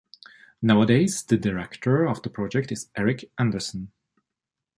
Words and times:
Nowadays 0.63 1.21
the 1.23 1.37
director 1.37 2.07
of 2.07 2.23
the 2.23 2.31
project 2.31 2.71
is 2.71 2.89
Erik 2.97 3.29
Andersen. 3.37 3.91